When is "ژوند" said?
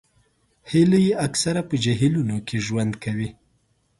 2.67-2.93